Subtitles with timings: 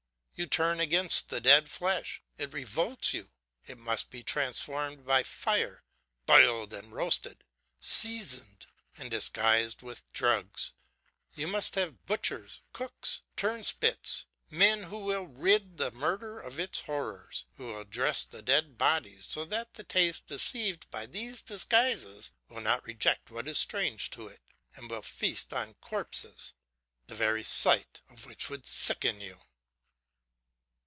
[0.33, 3.29] You turn against the dead flesh, it revolts you,
[3.67, 5.83] it must be transformed by fire,
[6.25, 7.43] boiled and roasted,
[7.79, 8.65] seasoned
[8.97, 10.71] and disguised with drugs;
[11.35, 17.45] you must have butchers, cooks, turnspits, men who will rid the murder of its horrors,
[17.57, 22.61] who will dress the dead bodies so that the taste deceived by these disguises will
[22.61, 24.41] not reject what is strange to it,
[24.73, 26.55] and will feast on corpses,
[27.05, 29.39] the very sight of which would sicken you.'"